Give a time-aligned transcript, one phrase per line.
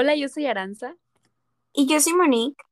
[0.00, 0.96] Hola, yo soy Aranza.
[1.72, 2.62] Y yo soy Monique.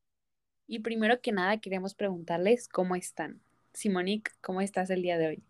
[0.68, 3.42] Y primero que nada queremos preguntarles cómo están.
[3.72, 5.42] Simonique, ¿cómo estás el día de hoy?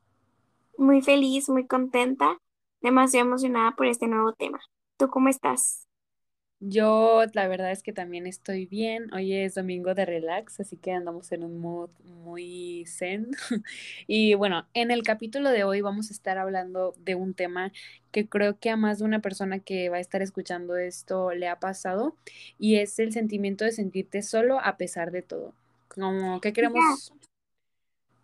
[0.78, 2.38] Muy feliz, muy contenta,
[2.80, 4.58] demasiado emocionada por este nuevo tema.
[4.96, 5.85] ¿Tú cómo estás?
[6.60, 9.12] Yo la verdad es que también estoy bien.
[9.12, 13.30] Hoy es domingo de relax, así que andamos en un mood muy zen.
[14.06, 17.72] Y bueno, en el capítulo de hoy vamos a estar hablando de un tema
[18.10, 21.48] que creo que a más de una persona que va a estar escuchando esto le
[21.48, 22.16] ha pasado
[22.58, 25.52] y es el sentimiento de sentirte solo a pesar de todo.
[25.88, 27.12] Como que queremos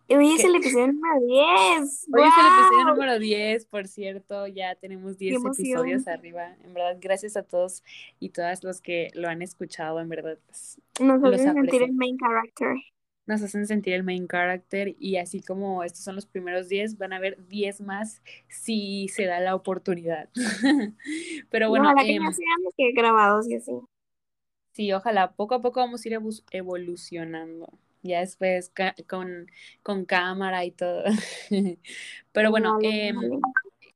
[0.09, 2.07] Hoy es el episodio número 10.
[2.13, 6.55] Hoy es el episodio número 10, por cierto, ya tenemos 10 episodios arriba.
[6.63, 7.83] En verdad, gracias a todos
[8.19, 10.37] y todas los que lo han escuchado, en verdad.
[10.99, 12.75] Nos hacen sentir el main character.
[13.25, 17.13] Nos hacen sentir el main character y así como estos son los primeros 10, van
[17.13, 20.29] a haber 10 más si se da la oportunidad.
[21.49, 23.71] Pero bueno, ojalá que, eh, grabados y así.
[24.73, 26.19] Sí, ojalá, poco a poco vamos a ir
[26.51, 28.71] evolucionando ya después
[29.07, 29.47] con,
[29.81, 31.03] con, cámara y todo.
[32.31, 33.17] Pero bueno, em,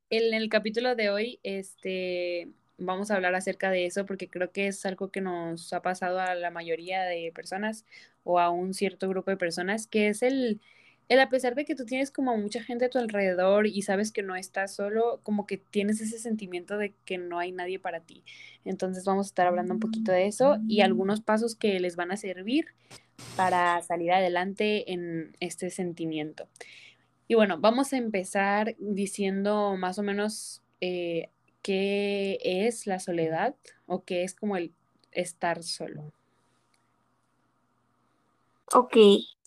[0.09, 4.67] en el capítulo de hoy, este, vamos a hablar acerca de eso porque creo que
[4.67, 7.85] es algo que nos ha pasado a la mayoría de personas
[8.23, 10.61] o a un cierto grupo de personas, que es el,
[11.09, 14.11] el a pesar de que tú tienes como mucha gente a tu alrededor y sabes
[14.11, 18.01] que no estás solo, como que tienes ese sentimiento de que no hay nadie para
[18.01, 18.23] ti.
[18.65, 22.11] Entonces vamos a estar hablando un poquito de eso y algunos pasos que les van
[22.11, 22.65] a servir
[23.35, 26.47] para salir adelante en este sentimiento.
[27.27, 31.29] Y bueno, vamos a empezar diciendo más o menos eh,
[31.61, 34.73] qué es la soledad o qué es como el
[35.11, 36.13] estar solo.
[38.73, 38.97] Ok,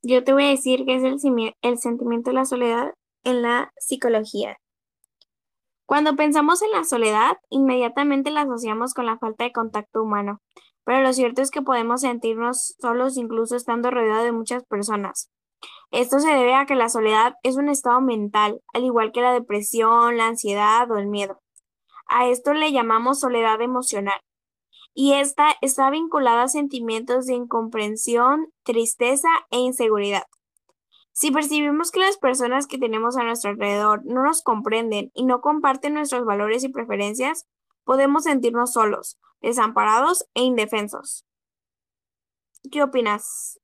[0.03, 3.70] yo te voy a decir qué es el, el sentimiento de la soledad en la
[3.76, 4.56] psicología.
[5.84, 10.41] Cuando pensamos en la soledad, inmediatamente la asociamos con la falta de contacto humano,
[10.84, 15.31] pero lo cierto es que podemos sentirnos solos incluso estando rodeados de muchas personas.
[15.91, 19.34] Esto se debe a que la soledad es un estado mental, al igual que la
[19.34, 21.42] depresión, la ansiedad o el miedo.
[22.06, 24.20] A esto le llamamos soledad emocional.
[24.94, 30.24] Y esta está vinculada a sentimientos de incomprensión, tristeza e inseguridad.
[31.12, 35.40] Si percibimos que las personas que tenemos a nuestro alrededor no nos comprenden y no
[35.40, 37.46] comparten nuestros valores y preferencias,
[37.84, 41.26] podemos sentirnos solos, desamparados e indefensos.
[42.70, 43.60] ¿Qué opinas?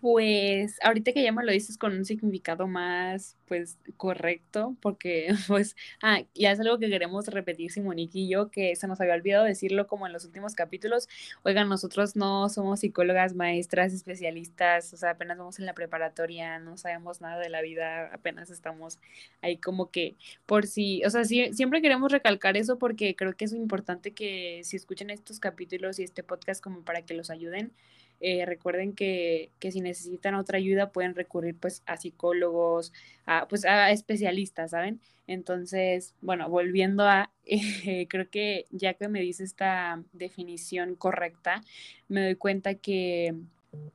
[0.00, 5.76] Pues ahorita que ya me lo dices con un significado más, pues, correcto, porque, pues,
[6.02, 9.44] ah, ya es algo que queremos repetir Simonique y yo, que se nos había olvidado
[9.44, 11.06] decirlo como en los últimos capítulos.
[11.42, 16.78] Oigan, nosotros no somos psicólogas, maestras, especialistas, o sea, apenas vamos en la preparatoria, no
[16.78, 18.98] sabemos nada de la vida, apenas estamos
[19.42, 23.44] ahí como que por si, o sea, sí, siempre queremos recalcar eso porque creo que
[23.44, 27.72] es importante que si escuchen estos capítulos y este podcast como para que los ayuden
[28.20, 32.92] eh, recuerden que, si necesitan otra ayuda pueden recurrir pues a psicólogos,
[33.26, 35.00] a, pues a especialistas, ¿saben?
[35.26, 37.30] Entonces, bueno, volviendo a,
[38.08, 41.62] creo que ya que me dice esta definición correcta,
[42.08, 43.34] me doy cuenta que,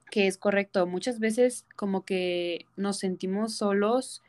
[0.09, 0.87] que es correcto.
[0.87, 4.23] Muchas veces como que nos sentimos solos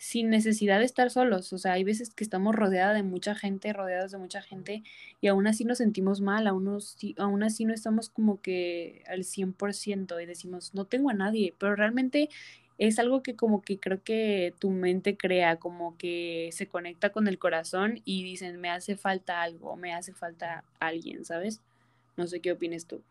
[0.00, 1.52] sin necesidad de estar solos.
[1.52, 4.82] O sea, hay veces que estamos rodeados de mucha gente, rodeados de mucha gente,
[5.20, 6.78] y aún así nos sentimos mal, aún,
[7.18, 11.76] aún así no estamos como que al 100% y decimos, no tengo a nadie, pero
[11.76, 12.30] realmente
[12.78, 17.28] es algo que como que creo que tu mente crea, como que se conecta con
[17.28, 21.60] el corazón y dicen, me hace falta algo, me hace falta alguien, ¿sabes?
[22.16, 23.02] No sé qué opines tú.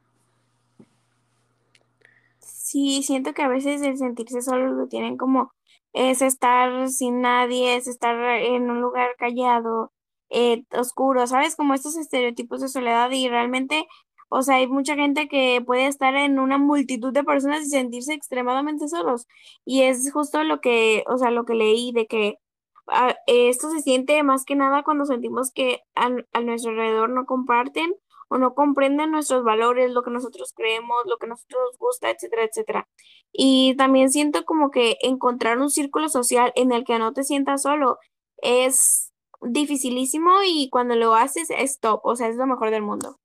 [2.39, 5.51] Sí, siento que a veces el sentirse solo lo tienen como
[5.93, 9.91] es estar sin nadie, es estar en un lugar callado,
[10.29, 11.55] eh, oscuro, ¿sabes?
[11.55, 13.87] Como estos estereotipos de soledad y realmente,
[14.29, 18.13] o sea, hay mucha gente que puede estar en una multitud de personas y sentirse
[18.13, 19.27] extremadamente solos.
[19.65, 22.37] Y es justo lo que, o sea, lo que leí de que
[22.87, 26.09] ah, esto se siente más que nada cuando sentimos que a
[26.41, 27.93] nuestro alrededor no comparten
[28.29, 32.45] o no comprenden nuestros valores, lo que nosotros creemos, lo que nosotros nos gusta, etcétera,
[32.45, 32.87] etcétera.
[33.31, 37.63] Y también siento como que encontrar un círculo social en el que no te sientas
[37.63, 37.99] solo
[38.41, 43.19] es dificilísimo y cuando lo haces es top, o sea, es lo mejor del mundo.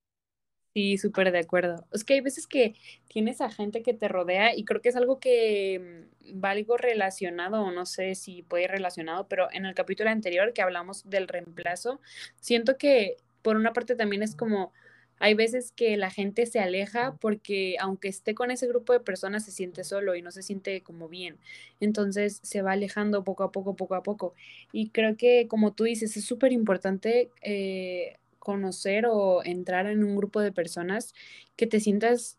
[0.74, 1.86] Sí, súper de acuerdo.
[1.92, 2.74] Es que hay veces que
[3.06, 6.76] tienes a gente que te rodea y creo que es algo que mm, va algo
[6.76, 11.28] relacionado, no sé si puede ir relacionado, pero en el capítulo anterior que hablamos del
[11.28, 12.00] reemplazo,
[12.40, 14.72] siento que por una parte también es como
[15.18, 19.44] hay veces que la gente se aleja porque aunque esté con ese grupo de personas
[19.44, 21.38] se siente solo y no se siente como bien.
[21.80, 24.34] Entonces se va alejando poco a poco, poco a poco.
[24.72, 30.16] Y creo que como tú dices, es súper importante eh, conocer o entrar en un
[30.16, 31.14] grupo de personas
[31.56, 32.38] que te sientas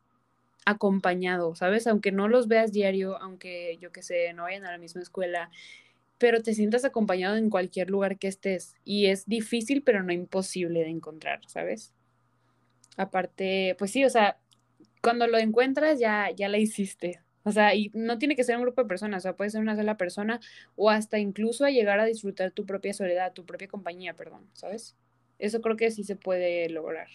[0.66, 1.88] acompañado, ¿sabes?
[1.88, 5.52] Aunque no los veas diario, aunque yo que sé, no vayan a la misma escuela,
[6.18, 8.76] pero te sientas acompañado en cualquier lugar que estés.
[8.84, 11.94] Y es difícil, pero no imposible de encontrar, ¿sabes?
[12.98, 14.38] Aparte, pues sí, o sea,
[15.02, 17.22] cuando lo encuentras ya, ya la hiciste.
[17.44, 19.62] O sea, y no tiene que ser un grupo de personas, o sea, puede ser
[19.62, 20.40] una sola persona
[20.76, 24.96] o hasta incluso a llegar a disfrutar tu propia soledad, tu propia compañía, perdón, ¿sabes?
[25.38, 27.08] Eso creo que sí se puede lograr.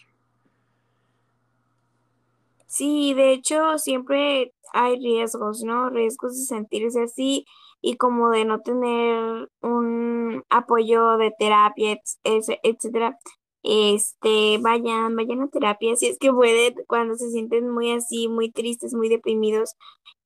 [2.67, 5.91] Sí, de hecho, siempre hay riesgos, ¿no?
[5.91, 7.44] Riesgos de sentirse así
[7.81, 13.19] y como de no tener un apoyo de terapia, etcétera
[13.62, 18.51] este, vayan, vayan a terapia si es que pueden, cuando se sienten muy así, muy
[18.51, 19.75] tristes, muy deprimidos,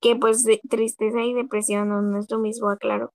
[0.00, 3.12] que pues tristeza y depresión no, es lo mismo, aclaro.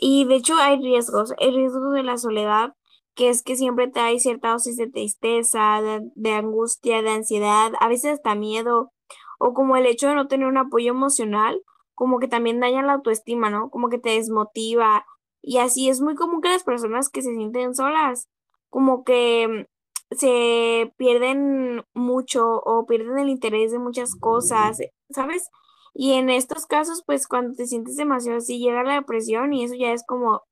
[0.00, 2.74] Y de hecho hay riesgos, el riesgo de la soledad,
[3.14, 7.72] que es que siempre te hay cierta dosis de tristeza, de, de angustia, de ansiedad,
[7.80, 8.92] a veces hasta miedo,
[9.38, 11.60] o como el hecho de no tener un apoyo emocional,
[11.94, 13.70] como que también daña la autoestima, ¿no?
[13.70, 15.04] Como que te desmotiva.
[15.42, 18.28] Y así es muy común que las personas que se sienten solas
[18.72, 19.68] como que
[20.10, 24.78] se pierden mucho o pierden el interés de muchas cosas,
[25.10, 25.50] ¿sabes?
[25.94, 29.74] Y en estos casos, pues cuando te sientes demasiado así, llega la depresión y eso
[29.74, 30.42] ya es como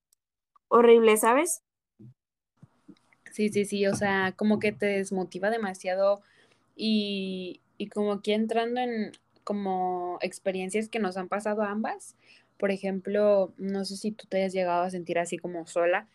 [0.69, 1.63] horrible, ¿sabes?
[3.33, 6.21] Sí, sí, sí, o sea, como que te desmotiva demasiado
[6.77, 9.13] y, y como que entrando en
[9.45, 12.17] como experiencias que nos han pasado ambas,
[12.59, 16.09] por ejemplo, no sé si tú te hayas llegado a sentir así como sola,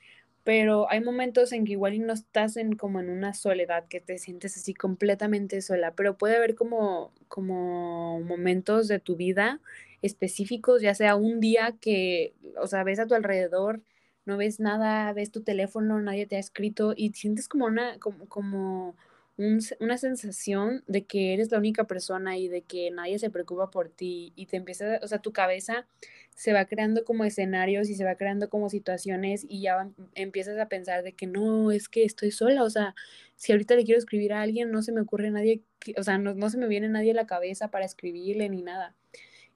[0.45, 4.19] pero hay momentos en que igual no estás en como en una soledad, que te
[4.19, 9.59] sientes así completamente sola, pero puede haber como, como momentos de tu vida
[10.03, 13.81] específicos, ya sea un día que, o sea, ves a tu alrededor,
[14.25, 18.27] no ves nada, ves tu teléfono, nadie te ha escrito y sientes como una, como,
[18.30, 18.95] como
[19.38, 23.90] una sensación de que eres la única persona y de que nadie se preocupa por
[23.90, 25.88] ti y te empieza, o sea, tu cabeza
[26.36, 30.70] se va creando como escenarios y se va creando como situaciones y ya empiezas a
[30.70, 32.96] pensar de que no, es que estoy sola, o sea,
[33.36, 35.64] si ahorita le quiero escribir a alguien, no se me ocurre nadie,
[35.98, 38.96] o sea, no, no se me viene nadie a la cabeza para escribirle ni nada.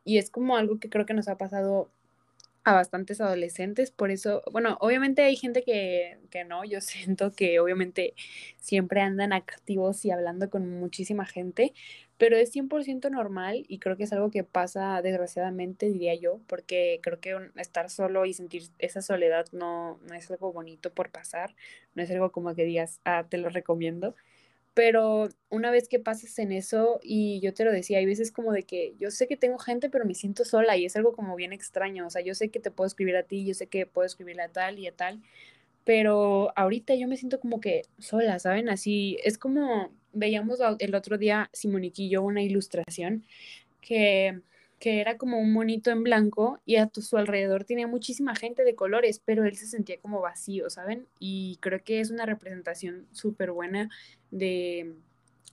[0.03, 1.91] Y es como algo que creo que nos ha pasado
[2.63, 7.59] a bastantes adolescentes, por eso, bueno, obviamente hay gente que, que no, yo siento que
[7.59, 8.13] obviamente
[8.57, 11.73] siempre andan activos y hablando con muchísima gente,
[12.17, 16.99] pero es 100% normal y creo que es algo que pasa desgraciadamente, diría yo, porque
[17.01, 21.55] creo que estar solo y sentir esa soledad no, no es algo bonito por pasar,
[21.95, 24.15] no es algo como que digas, ah, te lo recomiendo,
[24.79, 28.53] pero una vez que pases en eso, y yo te lo decía, hay veces como
[28.53, 31.35] de que yo sé que tengo gente, pero me siento sola y es algo como
[31.35, 33.85] bien extraño, o sea, yo sé que te puedo escribir a ti, yo sé que
[33.85, 35.21] puedo escribirle a tal y a tal,
[35.83, 38.69] pero ahorita yo me siento como que sola, ¿saben?
[38.69, 43.25] Así, es como veíamos el otro día, Simonique y yo, una ilustración
[43.81, 44.39] que
[44.79, 48.75] que era como un monito en blanco y a su alrededor tenía muchísima gente de
[48.75, 51.07] colores, pero él se sentía como vacío, ¿saben?
[51.19, 53.89] Y creo que es una representación súper buena
[54.31, 54.95] de,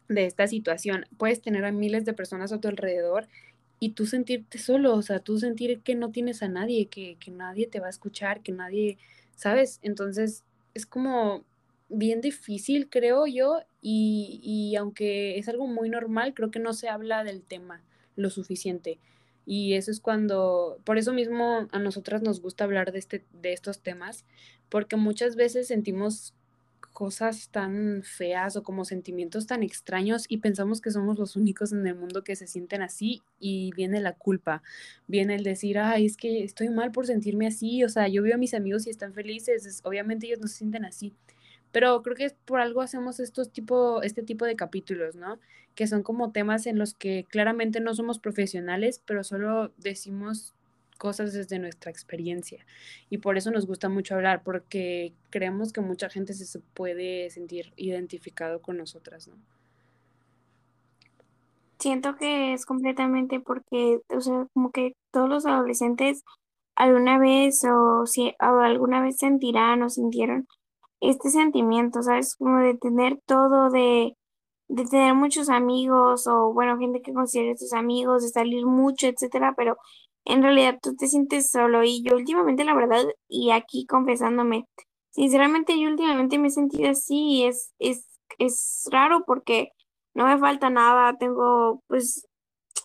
[0.09, 1.06] de esta situación.
[1.18, 3.28] Puedes tener a miles de personas a tu alrededor
[3.80, 7.30] y tú sentirte solo, o sea, tú sentir que no tienes a nadie, que, que
[7.30, 8.97] nadie te va a escuchar, que nadie,
[9.35, 9.80] ¿sabes?
[9.83, 11.45] Entonces es como
[11.88, 16.88] bien difícil, creo yo, y, y aunque es algo muy normal, creo que no se
[16.88, 17.83] habla del tema
[18.16, 18.99] lo suficiente.
[19.46, 23.52] Y eso es cuando, por eso mismo a nosotras nos gusta hablar de, este, de
[23.52, 24.26] estos temas,
[24.68, 26.34] porque muchas veces sentimos
[26.96, 31.86] cosas tan feas o como sentimientos tan extraños y pensamos que somos los únicos en
[31.86, 34.62] el mundo que se sienten así y viene la culpa,
[35.06, 38.36] viene el decir, ay, es que estoy mal por sentirme así, o sea, yo veo
[38.36, 41.12] a mis amigos y están felices, obviamente ellos no se sienten así,
[41.73, 45.38] pero creo que por algo hacemos estos tipo, este tipo de capítulos, ¿no?
[45.75, 50.54] Que son como temas en los que claramente no somos profesionales, pero solo decimos
[50.99, 52.64] cosas desde nuestra experiencia.
[53.11, 57.73] Y por eso nos gusta mucho hablar, porque creemos que mucha gente se puede sentir
[57.76, 59.37] identificado con nosotras, ¿no?
[61.78, 66.25] Siento que es completamente porque, o sea, como que todos los adolescentes
[66.75, 70.46] alguna vez o si o alguna vez sentirán o sintieron
[71.10, 72.36] este sentimiento, ¿sabes?
[72.36, 74.14] Como de tener todo, de,
[74.68, 79.54] de tener muchos amigos o, bueno, gente que considere tus amigos, de salir mucho, etcétera,
[79.56, 79.76] pero
[80.25, 81.84] en realidad tú te sientes solo.
[81.84, 84.66] Y yo últimamente, la verdad, y aquí confesándome,
[85.10, 88.06] sinceramente yo últimamente me he sentido así, es, es,
[88.38, 89.70] es raro porque
[90.14, 92.26] no me falta nada, tengo pues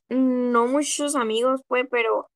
[0.09, 2.27] no muchos amigos, pues, pero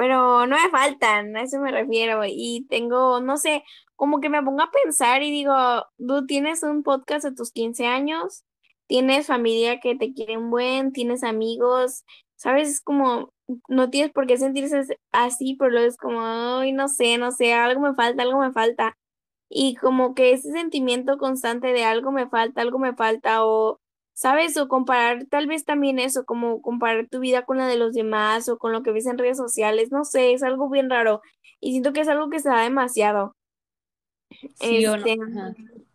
[0.00, 2.22] pero no me faltan, a eso me refiero.
[2.26, 3.62] Y tengo, no sé,
[4.00, 5.54] como que me pongo a pensar y digo,
[5.98, 8.44] tú tienes un podcast a tus 15 años,
[8.86, 12.04] tienes familia que te quieren buen, tienes amigos,
[12.34, 12.70] ¿sabes?
[12.70, 13.34] Es como,
[13.68, 17.52] no tienes por qué sentirse así, pero luego es como, ay, no sé, no sé,
[17.52, 18.96] algo me falta, algo me falta.
[19.50, 23.80] Y como que ese sentimiento constante de algo me falta, algo me falta, o
[24.14, 24.56] ¿sabes?
[24.56, 28.48] O comparar tal vez también eso, como comparar tu vida con la de los demás
[28.48, 31.20] o con lo que ves en redes sociales, no sé, es algo bien raro
[31.60, 33.36] y siento que es algo que se da demasiado.
[34.60, 35.06] Sí o no.
[35.06, 35.54] Este, Ajá.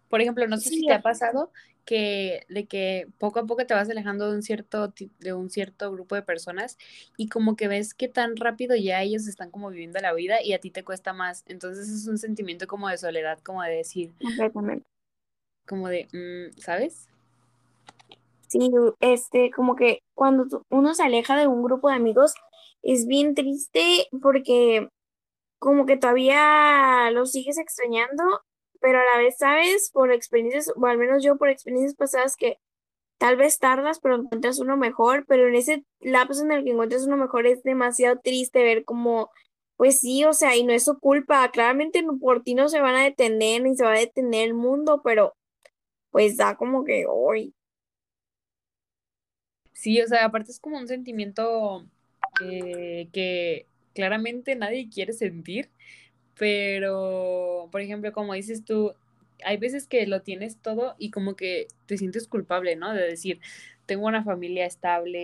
[0.10, 1.52] Por ejemplo, no sé si te ha pasado
[1.86, 5.92] que de que poco a poco te vas alejando de un cierto de un cierto
[5.92, 6.78] grupo de personas
[7.16, 10.54] y como que ves que tan rápido ya ellos están como viviendo la vida y
[10.54, 11.44] a ti te cuesta más.
[11.48, 14.86] Entonces es un sentimiento como de soledad, como de decir, completamente.
[15.68, 17.08] como de, mm, ¿sabes?
[18.48, 22.34] Sí, este, como que cuando uno se aleja de un grupo de amigos
[22.84, 24.90] es bien triste porque
[25.66, 28.24] como que todavía los sigues extrañando,
[28.80, 32.60] pero a la vez sabes por experiencias, o al menos yo por experiencias pasadas que
[33.18, 37.08] Tal vez tardas, pero encuentras uno mejor, pero en ese lapso en el que encuentras
[37.08, 39.32] uno mejor es demasiado triste ver como,
[39.78, 42.96] pues sí, o sea, y no es su culpa, claramente por ti no se van
[42.96, 45.34] a detener ni se va a detener el mundo, pero
[46.12, 47.54] pues da como que hoy.
[49.72, 51.86] Sí, o sea, aparte es como un sentimiento
[52.38, 53.66] que
[53.96, 55.70] claramente nadie quiere sentir,
[56.38, 58.94] pero, por ejemplo, como dices tú,
[59.44, 62.94] hay veces que lo tienes todo y como que te sientes culpable, ¿no?
[62.94, 63.40] De decir,
[63.86, 65.20] tengo una familia estable,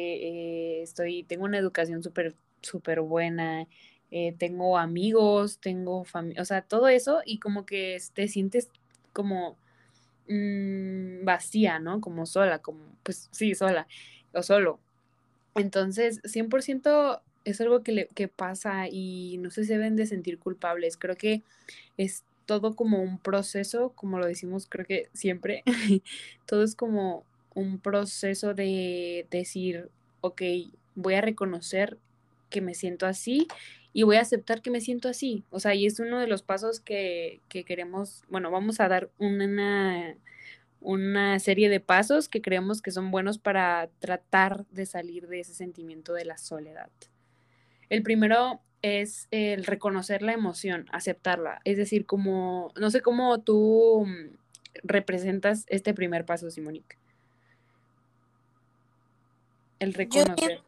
[0.80, 3.68] eh, estoy, tengo una educación súper, súper buena,
[4.12, 8.70] eh, tengo amigos, tengo familia, o sea, todo eso y como que te sientes
[9.14, 9.58] como
[10.28, 12.02] mm, vacía, ¿no?
[12.02, 13.88] Como sola, como, pues sí, sola
[14.34, 14.80] o solo.
[15.56, 20.98] Entonces, 100% es algo que, le, que pasa y no se deben de sentir culpables.
[20.98, 21.44] Creo que
[21.98, 25.64] es todo como un proceso, como lo decimos, creo que siempre,
[26.46, 29.90] todo es como un proceso de decir,
[30.22, 30.42] ok,
[30.96, 31.98] voy a reconocer
[32.50, 33.48] que me siento así
[33.94, 35.44] y voy a aceptar que me siento así.
[35.50, 39.10] O sea, y es uno de los pasos que, que queremos, bueno, vamos a dar
[39.18, 40.16] una,
[40.82, 45.54] una serie de pasos que creemos que son buenos para tratar de salir de ese
[45.54, 46.90] sentimiento de la soledad.
[47.92, 51.60] El primero es el reconocer la emoción, aceptarla.
[51.66, 54.38] Es decir, como, no sé cómo tú mm,
[54.84, 56.96] representas este primer paso, Simonique.
[59.80, 60.62] El Yo reconocer.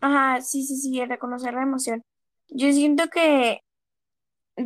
[0.00, 2.02] ajá, sí, sí, sí, el reconocer la emoción.
[2.48, 3.60] Yo siento que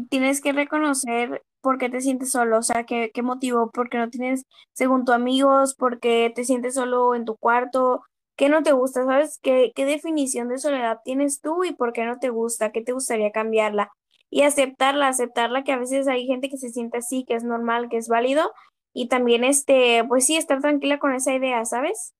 [0.09, 4.09] tienes que reconocer por qué te sientes solo, o sea, qué, qué motivo, porque no
[4.09, 8.05] tienes, según tus amigos, porque te sientes solo en tu cuarto,
[8.37, 9.39] qué no te gusta, ¿sabes?
[9.43, 12.73] ¿Qué, qué definición de soledad tienes tú y por qué no te gusta?
[12.73, 13.91] ¿Qué te gustaría cambiarla?
[14.31, 17.89] Y aceptarla, aceptarla que a veces hay gente que se siente así, que es normal,
[17.89, 18.53] que es válido,
[18.93, 22.15] y también este, pues sí, estar tranquila con esa idea, ¿sabes?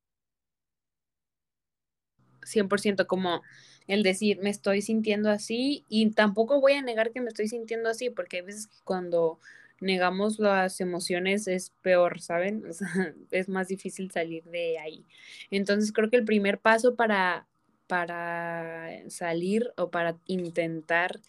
[2.45, 3.43] 100% como
[3.87, 7.89] el decir, me estoy sintiendo así y tampoco voy a negar que me estoy sintiendo
[7.89, 9.39] así, porque hay veces que cuando
[9.81, 12.63] negamos las emociones es peor, ¿saben?
[13.31, 15.07] Es más difícil salir de ahí.
[15.51, 17.47] Entonces creo que el primer paso para,
[17.87, 21.21] para salir o para intentar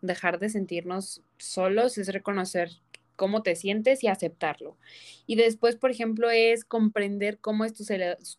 [0.00, 2.70] dejar de sentirnos solos es reconocer
[3.16, 4.76] cómo te sientes y aceptarlo.
[5.26, 7.84] Y después, por ejemplo, es comprender cómo es tu,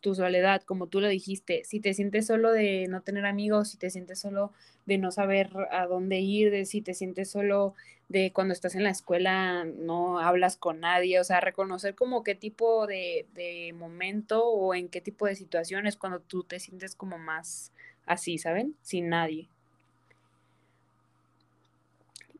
[0.00, 1.64] tu soledad, como tú lo dijiste.
[1.64, 4.52] Si te sientes solo de no tener amigos, si te sientes solo
[4.86, 7.74] de no saber a dónde ir, de si te sientes solo
[8.08, 12.34] de cuando estás en la escuela no hablas con nadie, o sea, reconocer como qué
[12.34, 17.18] tipo de, de momento o en qué tipo de situaciones cuando tú te sientes como
[17.18, 17.72] más
[18.06, 18.74] así, ¿saben?
[18.82, 19.50] Sin nadie.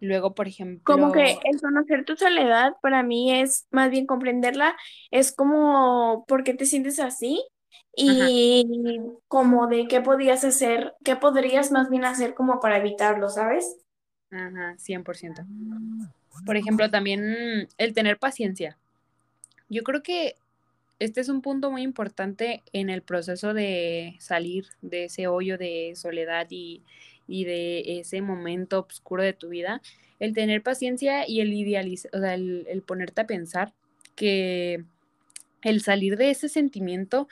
[0.01, 0.49] Luego, por
[0.85, 4.77] Como que ejemplo, el conocer tu soledad para mí es más bien comprenderla,
[5.11, 7.45] es como por qué te sientes así
[8.07, 13.29] ajá, y como de qué podías hacer, qué podrías más bien hacer como para evitarlo,
[13.29, 13.77] ¿sabes?
[14.31, 15.47] ajá, 100%.
[16.45, 18.79] Por ejemplo, también el tener paciencia.
[19.69, 20.37] Yo creo que
[20.99, 25.95] este es un punto muy importante en el proceso de salir de ese hoyo de
[25.97, 26.83] soledad y,
[27.29, 29.81] y de ese momento oscuro de tu vida,
[30.19, 33.73] el tener paciencia y el idealizar, o sea, el, el ponerte a pensar
[34.17, 34.83] que
[35.63, 37.29] el salir de ese sentimiento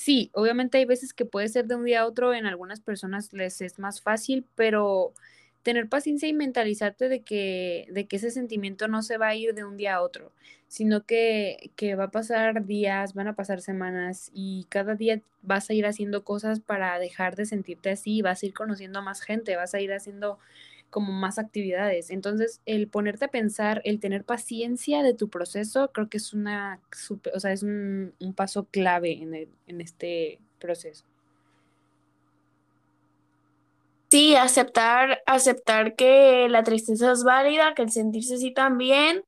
[0.00, 3.34] Sí, obviamente hay veces que puede ser de un día a otro, en algunas personas
[3.34, 5.12] les es más fácil, pero
[5.62, 9.54] tener paciencia y mentalizarte de que, de que ese sentimiento no se va a ir
[9.54, 10.32] de un día a otro,
[10.68, 15.68] sino que, que va a pasar días, van a pasar semanas y cada día vas
[15.70, 19.20] a ir haciendo cosas para dejar de sentirte así, vas a ir conociendo a más
[19.20, 20.38] gente, vas a ir haciendo
[20.90, 22.10] como más actividades.
[22.10, 26.80] Entonces, el ponerte a pensar, el tener paciencia de tu proceso, creo que es una,
[27.34, 31.04] o sea, es un, un paso clave en, el, en este proceso.
[34.10, 39.22] Sí, aceptar, aceptar que la tristeza es válida, que el sentirse así también,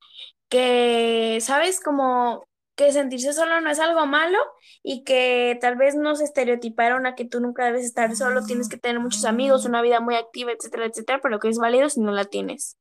[0.49, 1.81] que, ¿sabes?
[1.81, 4.39] Como que sentirse solo no es algo malo
[4.83, 8.77] y que tal vez nos estereotiparon a que tú nunca debes estar solo, tienes que
[8.77, 12.11] tener muchos amigos, una vida muy activa, etcétera, etcétera, pero que es válido si no
[12.11, 12.77] la tienes.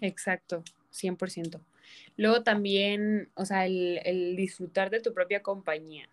[0.00, 1.60] Exacto, 100%.
[2.16, 6.08] Luego también, o sea, el, el disfrutar de tu propia compañía.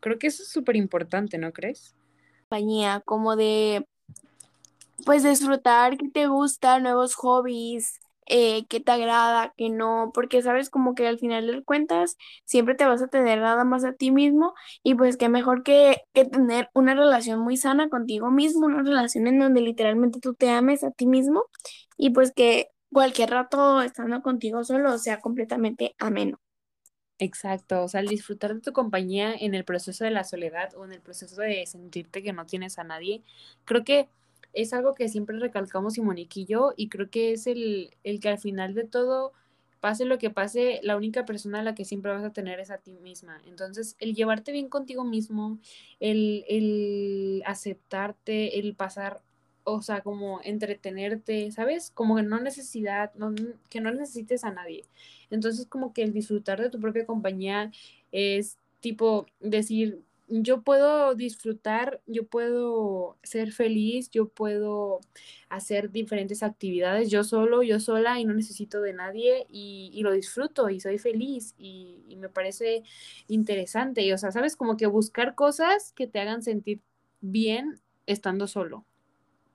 [0.00, 1.94] Creo que eso es súper importante, ¿no crees?
[2.48, 3.86] Compañía, como de,
[5.04, 10.70] pues disfrutar que te gusta, nuevos hobbies, eh, que te agrada, que no, porque sabes
[10.70, 14.10] como que al final de cuentas siempre te vas a tener nada más a ti
[14.10, 18.82] mismo y pues qué mejor que, que tener una relación muy sana contigo mismo, una
[18.82, 21.44] relación en donde literalmente tú te ames a ti mismo
[21.96, 26.38] y pues que cualquier rato estando contigo solo sea completamente ameno.
[27.20, 30.84] Exacto, o sea, el disfrutar de tu compañía en el proceso de la soledad o
[30.84, 33.22] en el proceso de sentirte que no tienes a nadie,
[33.64, 34.08] creo que
[34.52, 38.28] es algo que siempre recalcamos Simonique y yo, y creo que es el, el que
[38.28, 39.32] al final de todo,
[39.80, 42.70] pase lo que pase, la única persona a la que siempre vas a tener es
[42.70, 43.40] a ti misma.
[43.46, 45.58] Entonces, el llevarte bien contigo mismo,
[46.00, 49.22] el, el aceptarte, el pasar,
[49.72, 51.90] o sea, como entretenerte, ¿sabes?
[51.94, 53.34] Como que no necesidad, no,
[53.68, 54.84] que no necesites a nadie.
[55.30, 57.70] Entonces, como que el disfrutar de tu propia compañía
[58.12, 65.00] es tipo decir, yo puedo disfrutar, yo puedo ser feliz, yo puedo
[65.48, 70.68] hacer diferentes actividades yo solo, yo sola y no necesito de nadie y, lo disfruto
[70.70, 72.82] y soy feliz y, y, me parece
[73.28, 74.02] interesante.
[74.02, 76.80] Y, o sea, sabes, como que buscar cosas que te hagan sentir
[77.20, 78.84] bien estando solo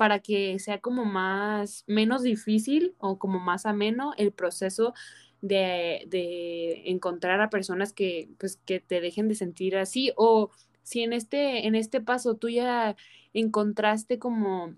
[0.04, 4.94] para que sea como más, menos difícil o como más ameno el proceso
[5.40, 11.04] de, de, encontrar a personas que, pues, que te dejen de sentir así o si
[11.04, 12.98] en este, en este paso tú ya
[13.34, 14.76] encontraste como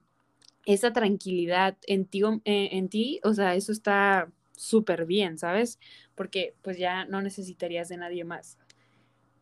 [0.68, 5.80] esa tranquilidad en ti, eh, en ti o sea, eso está súper bien, ¿sabes?
[6.14, 8.60] Porque pues ya no necesitarías de nadie más.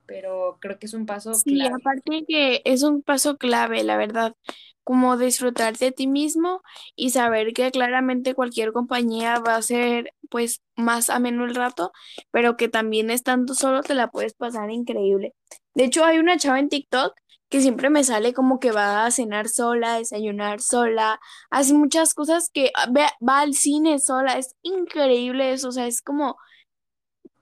[0.05, 1.75] Pero creo que es un paso sí, clave.
[1.75, 4.35] aparte que es un paso clave, la verdad
[4.83, 6.61] como disfrutarte de ti mismo
[6.95, 11.91] y saber que claramente cualquier compañía va a ser pues más ameno el rato,
[12.31, 15.35] pero que también estando solo te la puedes pasar increíble.
[15.73, 17.13] De hecho, hay una chava en TikTok
[17.49, 21.19] que siempre me sale como que va a cenar sola, desayunar sola,
[21.51, 26.01] hace muchas cosas que ah, va al cine sola, es increíble eso, o sea, es
[26.01, 26.37] como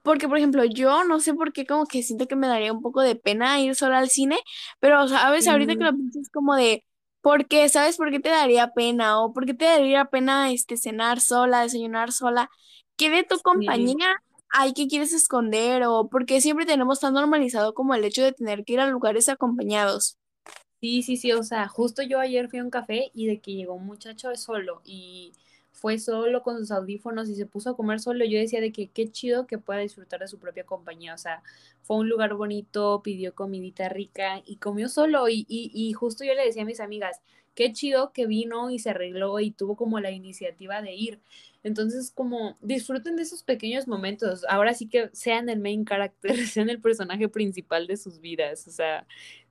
[0.02, 2.82] porque, por ejemplo, yo no sé por qué como que siento que me daría un
[2.82, 4.38] poco de pena ir sola al cine,
[4.80, 5.48] pero, ¿sabes?
[5.48, 6.84] Ahorita que lo pienso es como de,
[7.20, 7.68] ¿Por qué?
[7.68, 9.20] ¿Sabes por qué te daría pena?
[9.22, 12.50] ¿O por qué te daría pena este, cenar sola, desayunar sola?
[12.96, 14.16] ¿Qué de tu compañía
[14.50, 15.84] hay que quieres esconder?
[15.84, 18.88] ¿O por qué siempre tenemos tan normalizado como el hecho de tener que ir a
[18.88, 20.18] lugares acompañados?
[20.80, 23.52] Sí, sí, sí, o sea, justo yo ayer fui a un café y de que
[23.54, 25.32] llegó un muchacho solo y
[25.82, 28.86] fue solo con sus audífonos y se puso a comer solo, yo decía de que
[28.86, 31.42] qué chido que pueda disfrutar de su propia compañía, o sea,
[31.82, 36.34] fue un lugar bonito, pidió comidita rica y comió solo y, y, y justo yo
[36.34, 37.20] le decía a mis amigas,
[37.56, 41.20] qué chido que vino y se arregló y tuvo como la iniciativa de ir.
[41.64, 44.44] Entonces, como disfruten de esos pequeños momentos.
[44.48, 48.68] Ahora sí que sean el main character, sean el personaje principal de sus vidas.
[48.68, 49.06] O sea,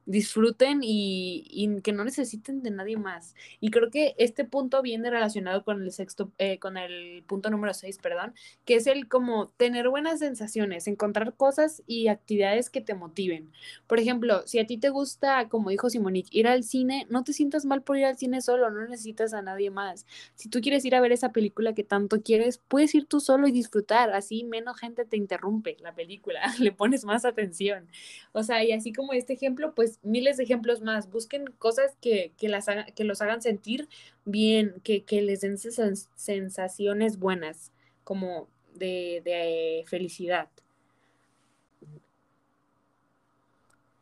[0.05, 3.35] disfruten y, que no necesiten de nadie más.
[3.59, 7.73] Y creo que este punto viene relacionado con el sexto, eh, con el punto número
[7.73, 8.33] 6, perdón,
[8.65, 13.51] que es el como tener buenas sensaciones, encontrar cosas y actividades que te motiven.
[13.87, 17.33] Por ejemplo, si a ti te gusta, como dijo Simonique, ir al cine, no te
[17.33, 20.05] sientas mal por ir al cine solo, no necesitas a nadie más.
[20.35, 23.47] Si tú quieres ir a ver esa película que tanto quieres, puedes ir tú solo
[23.47, 27.87] y disfrutar, así menos gente te interrumpe la película, le pones más atención.
[28.31, 31.09] O sea, y así como este ejemplo, pues miles de ejemplos más.
[31.09, 33.87] Busquen cosas que, que, las que los hagan sentir
[34.25, 37.71] bien, que, que les den sensaciones buenas,
[38.03, 40.49] como de, de felicidad.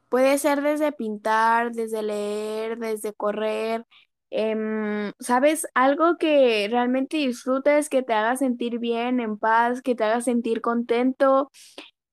[0.10, 3.86] Puede ser desde pintar, desde leer, desde correr.
[4.32, 5.67] em, ¿sabes?
[5.75, 10.62] Algo que realmente disfrutes, que te haga sentir bien, en paz, que te haga sentir
[10.62, 11.49] contento.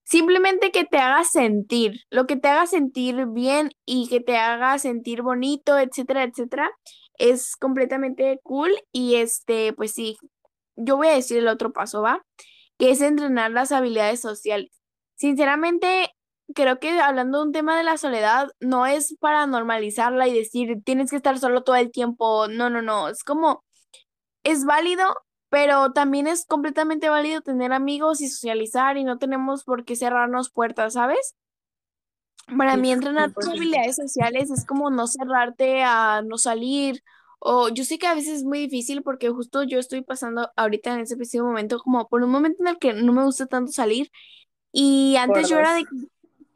[0.09, 4.79] Simplemente que te haga sentir, lo que te haga sentir bien y que te haga
[4.79, 6.71] sentir bonito, etcétera, etcétera,
[7.17, 8.71] es completamente cool.
[8.93, 10.17] Y este, pues sí,
[10.77, 12.25] yo voy a decir el otro paso, ¿va?
[12.79, 14.71] Que es entrenar las habilidades sociales.
[15.15, 16.11] Sinceramente,
[16.55, 20.77] creo que hablando de un tema de la soledad, no es para normalizarla y decir
[20.85, 22.47] tienes que estar solo todo el tiempo.
[22.47, 23.09] No, no, no.
[23.09, 23.65] Es como,
[24.43, 25.13] es válido,
[25.49, 30.49] pero también es completamente válido tener amigos y socializar y no tenemos por qué cerrarnos
[30.51, 31.35] puertas, ¿sabes?
[32.57, 33.53] Para Sí, mí entrenar tus 100%.
[33.53, 37.03] habilidades sociales es como no cerrarte a no salir.
[37.39, 40.93] O yo sé que a veces es muy difícil porque justo yo estoy pasando ahorita
[40.93, 43.71] en ese preciso momento como por un momento en el que no me gusta tanto
[43.71, 44.09] salir
[44.73, 45.89] y antes yo era de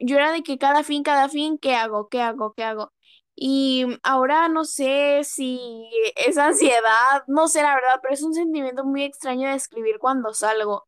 [0.00, 2.08] yo era de que cada fin, cada fin, ¿qué hago?
[2.08, 2.54] ¿Qué hago?
[2.54, 2.92] ¿Qué hago?
[3.34, 5.60] Y ahora no sé si
[6.16, 10.34] es ansiedad, no sé la verdad, pero es un sentimiento muy extraño de escribir cuando
[10.34, 10.86] salgo.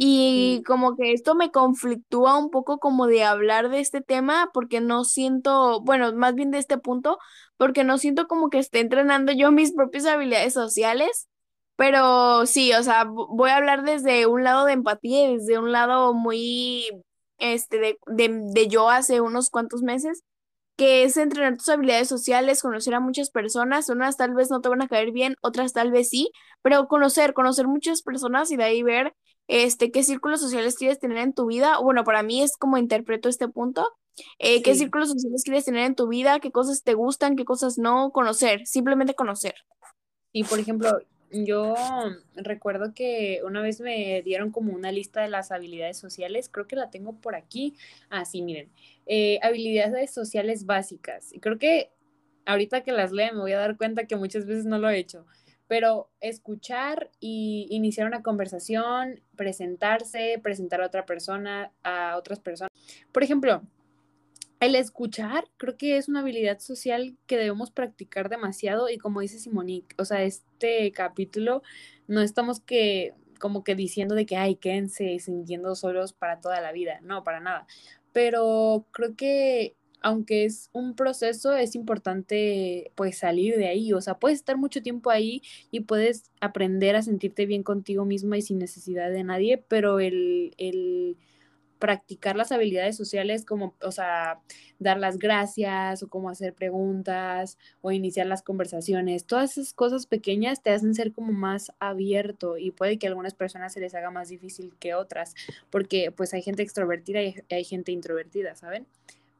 [0.00, 4.50] Y Sí, como que esto me conflictúa un poco como de hablar de este tema
[4.54, 7.18] porque no siento, bueno, más bien de este punto,
[7.56, 11.28] porque no siento como que esté entrenando yo mis propias habilidades sociales,
[11.76, 15.58] pero sí, o sea, vo- voy a hablar desde un lado de empatía y desde
[15.58, 16.84] un lado muy,
[17.38, 20.22] este, de, de, de yo hace unos cuantos meses
[20.78, 24.70] que es entrenar tus habilidades sociales, conocer a muchas personas, unas tal vez no te
[24.70, 26.30] van a caer bien, otras tal vez sí,
[26.62, 29.14] pero conocer, conocer muchas personas y de ahí ver
[29.48, 31.78] este qué círculos sociales quieres tener en tu vida.
[31.80, 33.86] Bueno, para mí es como interpreto este punto.
[34.38, 37.78] eh, qué círculos sociales quieres tener en tu vida, qué cosas te gustan, qué cosas
[37.78, 39.54] no, conocer, simplemente conocer.
[40.32, 41.74] Y por ejemplo, yo
[42.36, 46.76] recuerdo que una vez me dieron como una lista de las habilidades sociales, creo que
[46.76, 47.76] la tengo por aquí.
[48.10, 48.70] Ah, sí, miren,
[49.08, 51.32] eh, habilidades sociales básicas.
[51.32, 51.90] Y creo que
[52.44, 54.98] ahorita que las lea me voy a dar cuenta que muchas veces no lo he
[54.98, 55.26] hecho,
[55.66, 62.70] pero escuchar y iniciar una conversación, presentarse, presentar a otra persona, a otras personas.
[63.10, 63.62] Por ejemplo,
[64.60, 69.38] el escuchar creo que es una habilidad social que debemos practicar demasiado y como dice
[69.38, 71.62] Simonique, o sea, este capítulo
[72.08, 76.72] no estamos que como que diciendo de que ay, quédense sintiendo solos para toda la
[76.72, 77.66] vida, no, para nada.
[78.12, 84.14] Pero creo que aunque es un proceso, es importante pues salir de ahí, o sea,
[84.14, 88.58] puedes estar mucho tiempo ahí y puedes aprender a sentirte bien contigo misma y sin
[88.58, 91.16] necesidad de nadie, pero el, el
[91.78, 94.40] practicar las habilidades sociales como, o sea,
[94.78, 99.24] dar las gracias o como hacer preguntas o iniciar las conversaciones.
[99.24, 103.34] Todas esas cosas pequeñas te hacen ser como más abierto y puede que a algunas
[103.34, 105.34] personas se les haga más difícil que otras,
[105.70, 108.86] porque pues hay gente extrovertida y hay gente introvertida, ¿saben?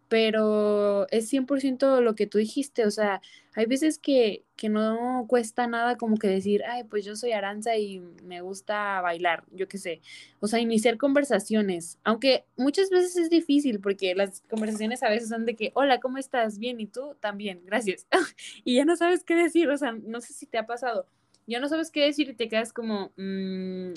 [0.08, 3.20] Pero es 100% lo que tú dijiste, o sea,
[3.54, 7.76] hay veces que, que no cuesta nada como que decir, ay, pues yo soy Aranza
[7.76, 10.00] y me gusta bailar, yo qué sé,
[10.40, 15.44] o sea, iniciar conversaciones, aunque muchas veces es difícil porque las conversaciones a veces son
[15.44, 16.58] de que, hola, ¿cómo estás?
[16.58, 17.16] Bien, ¿y tú?
[17.20, 18.06] También, gracias.
[18.64, 21.06] y ya no sabes qué decir, o sea, no sé si te ha pasado,
[21.46, 23.92] ya no sabes qué decir y te quedas como, mmm,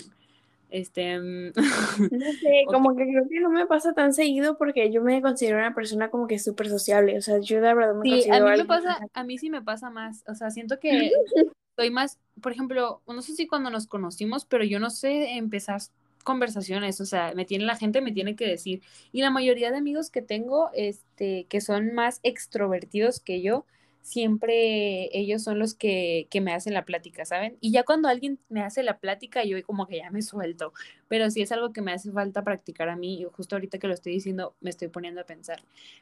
[0.72, 1.52] este, um,
[2.10, 5.58] No sé, como que creo que no me pasa tan seguido porque yo me considero
[5.58, 8.46] una persona como que súper sociable, o sea, yo de verdad me Sí, a considero
[8.46, 11.12] mí me pasa, a mí sí me pasa más, o sea, siento que
[11.76, 15.82] soy más, por ejemplo, no sé si cuando nos conocimos, pero yo no sé empezar
[16.24, 18.82] conversaciones, o sea, me tiene la gente, me tiene que decir,
[19.12, 23.66] y la mayoría de amigos que tengo, este, que son más extrovertidos que yo,
[24.02, 27.58] siempre ellos son los que, que me hacen la plática, ¿saben?
[27.62, 30.74] Y ya cuando alguien me hace la plática, yo como que ya me suelto,
[31.08, 33.88] pero sí es algo que me hace falta practicar a mí, y justo ahorita que
[33.88, 35.62] lo estoy diciendo, me estoy poniendo a pensar.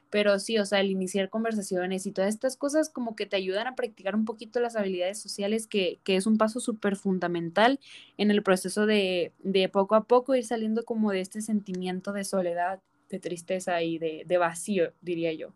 [0.10, 3.68] Pero sí, o sea, el iniciar conversaciones y todas estas cosas como que te ayudan
[3.68, 7.80] a practicar un poquito las habilidades sociales, que, que es un paso súper fundamental
[8.18, 12.24] en el proceso de, de poco a poco ir saliendo como de este sentimiento de
[12.24, 15.54] soledad, de tristeza y de, de vacío, diría yo.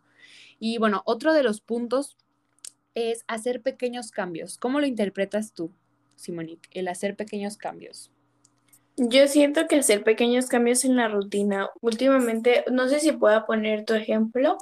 [0.59, 2.17] Y bueno, otro de los puntos
[2.95, 4.57] es hacer pequeños cambios.
[4.57, 5.71] ¿Cómo lo interpretas tú,
[6.15, 6.69] Simonique?
[6.71, 8.11] El hacer pequeños cambios.
[8.95, 13.85] Yo siento que hacer pequeños cambios en la rutina, últimamente, no sé si pueda poner
[13.85, 14.57] tu ejemplo,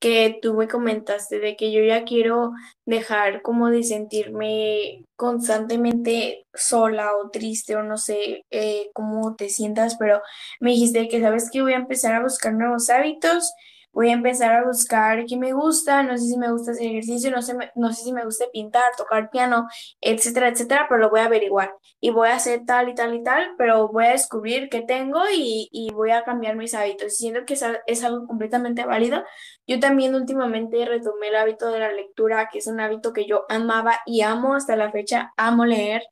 [0.00, 2.52] que tú me comentaste de que yo ya quiero
[2.86, 9.96] dejar como de sentirme constantemente sola o triste o no sé eh, cómo te sientas,
[9.98, 10.22] pero
[10.58, 13.52] me dijiste que sabes que voy a empezar a buscar nuevos hábitos
[13.92, 17.30] voy a empezar a buscar qué me gusta, no sé si me gusta hacer ejercicio,
[17.30, 19.66] no sé, no sé si me gusta pintar, tocar piano,
[20.00, 23.22] etcétera, etcétera, pero lo voy a averiguar y voy a hacer tal y tal y
[23.22, 27.16] tal, pero voy a descubrir qué tengo y, y voy a cambiar mis hábitos.
[27.16, 27.54] Siento que
[27.86, 29.22] es algo completamente válido.
[29.66, 33.44] Yo también últimamente retomé el hábito de la lectura, que es un hábito que yo
[33.48, 36.02] amaba y amo hasta la fecha, amo leer.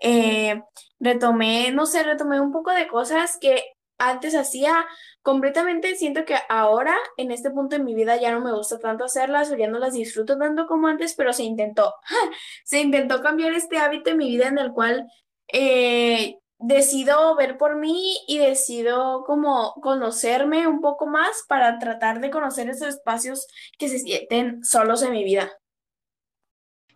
[0.00, 0.60] Eh,
[1.00, 3.62] retomé, no sé, retomé un poco de cosas que
[4.08, 4.86] antes hacía
[5.22, 9.04] completamente, siento que ahora, en este punto de mi vida, ya no me gusta tanto
[9.04, 11.94] hacerlas o ya no las disfruto tanto como antes, pero se intentó.
[12.64, 15.06] se intentó cambiar este hábito en mi vida en el cual
[15.52, 22.30] eh, decido ver por mí y decido como conocerme un poco más para tratar de
[22.30, 23.46] conocer esos espacios
[23.78, 25.52] que se sienten solos en mi vida.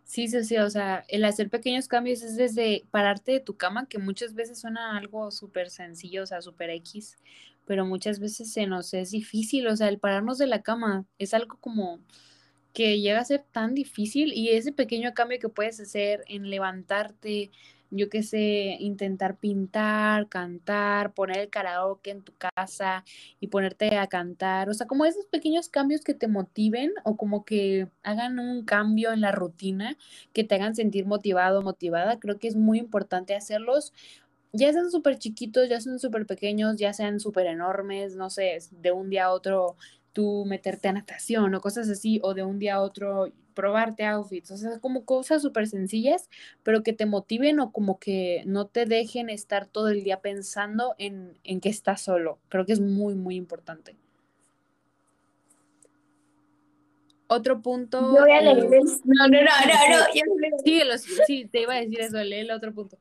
[0.07, 3.89] Sí, sí, sí, o sea, el hacer pequeños cambios es desde pararte de tu cama,
[3.89, 7.19] que muchas veces suena algo súper sencillo, o sea, súper X,
[7.67, 11.35] pero muchas veces se nos es difícil, o sea, el pararnos de la cama es
[11.35, 11.99] algo como
[12.73, 17.51] que llega a ser tan difícil y ese pequeño cambio que puedes hacer en levantarte,
[17.91, 23.05] yo qué sé, intentar pintar, cantar, poner el karaoke en tu casa
[23.41, 27.45] y ponerte a cantar, o sea, como esos pequeños cambios que te motiven o como
[27.45, 29.97] que hagan un cambio en la rutina,
[30.33, 33.93] que te hagan sentir motivado, motivada, creo que es muy importante hacerlos.
[34.53, 38.93] Ya sean súper chiquitos, ya sean súper pequeños, ya sean súper enormes, no sé, de
[38.93, 39.77] un día a otro
[40.13, 44.53] tú meterte a natación o cosas así, o de un día a otro probarte outfits,
[44.53, 46.31] o sea, como cosas súper sencillas,
[46.63, 50.95] pero que te motiven o como que no te dejen estar todo el día pensando
[50.99, 52.39] en, en que estás solo.
[52.49, 53.97] Creo que es muy, muy importante.
[57.29, 58.01] Otro punto.
[58.01, 58.71] Yo voy a leer el...
[59.05, 60.99] No, no, no, no, no.
[60.99, 62.99] Sí, sí, te iba a decir eso, lee el otro punto.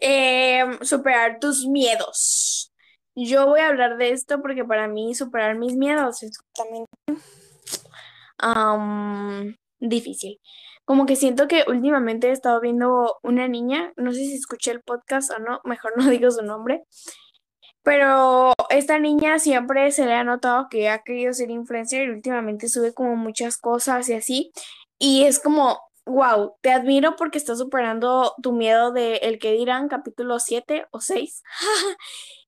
[0.00, 2.72] Eh, superar tus miedos.
[3.14, 6.90] Yo voy a hablar de esto porque para mí superar mis miedos es justamente
[9.80, 10.40] difícil.
[10.84, 14.82] Como que siento que últimamente he estado viendo una niña, no sé si escuché el
[14.82, 16.84] podcast o no, mejor no digo su nombre,
[17.82, 22.68] pero esta niña siempre se le ha notado que ha querido ser influencer y últimamente
[22.68, 24.52] sube como muchas cosas y así.
[24.98, 29.88] Y es como, wow, te admiro porque estás superando tu miedo de el que dirán
[29.88, 31.42] capítulo 7 o 6.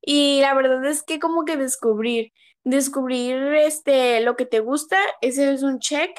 [0.02, 2.32] y la verdad es que como que descubrir,
[2.64, 6.10] descubrir este lo que te gusta, ese es un check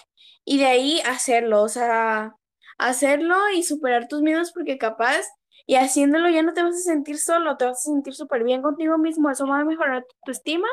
[0.45, 2.35] y de ahí hacerlo, o sea,
[2.77, 5.25] hacerlo y superar tus miedos porque capaz
[5.67, 8.63] y haciéndolo ya no te vas a sentir solo, te vas a sentir súper bien
[8.63, 10.67] contigo mismo, eso va a mejorar tu estima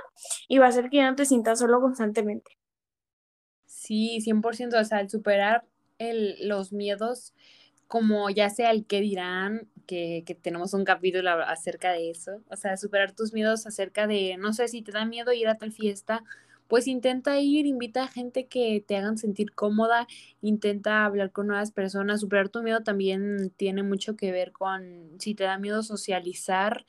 [0.48, 2.52] y va a hacer que ya no te sientas solo constantemente.
[3.66, 5.66] Sí, 100%, o sea, al superar
[5.98, 7.34] el, los miedos,
[7.86, 12.56] como ya sea el que dirán, que, que, tenemos un capítulo acerca de eso, o
[12.56, 15.72] sea, superar tus miedos acerca de, no sé, si te da miedo ir a tal
[15.72, 16.22] fiesta,
[16.68, 20.06] pues intenta ir, invita a gente que te hagan sentir cómoda,
[20.40, 25.34] intenta hablar con nuevas personas, superar tu miedo también tiene mucho que ver con si
[25.34, 26.84] te da miedo socializar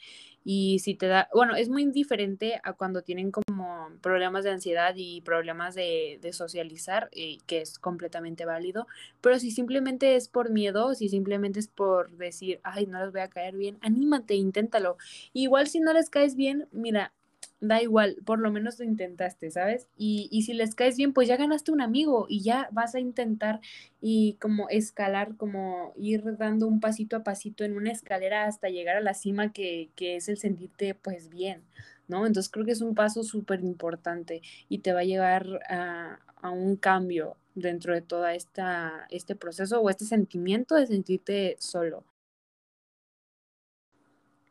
[0.50, 4.94] y si te da, bueno, es muy diferente a cuando tienen como problemas de ansiedad
[4.96, 8.88] y problemas de, socializar, eh, que es completamente válido,
[9.20, 13.20] pero si simplemente es por miedo, si simplemente es por decir, ay, no les voy
[13.20, 14.96] a caer bien, anímate, inténtalo.
[15.34, 17.12] Igual si no les caes bien, mira,
[17.60, 19.88] da igual, por lo menos lo intentaste, ¿sabes?
[19.98, 23.00] Y, y, si les caes bien, pues ya ganaste un amigo y ya vas a
[23.00, 23.62] intentar
[24.02, 28.98] y como escalar, como ir dando un pasito a pasito en una escalera hasta llegar
[28.98, 31.64] a la cima que, que es el sentirte pues bien,
[32.08, 32.26] ¿no?
[32.28, 36.52] Entonces creo que es un paso súper importante y te va a llevar a, a
[36.52, 42.04] un cambio dentro de todo este proceso o este sentimiento de sentirte solo.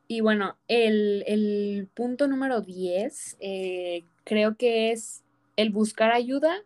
[0.09, 5.25] Y bueno, el, el punto número 10 eh, creo que es
[5.57, 6.63] el buscar ayuda,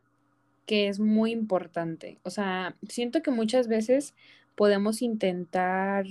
[0.67, 2.19] que es muy importante.
[2.23, 4.15] O sea, siento que muchas veces
[4.57, 6.07] podemos intentar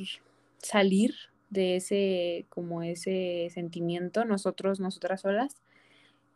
[0.58, 1.13] salir
[1.50, 5.56] de ese, como ese sentimiento, nosotros, nosotras solas,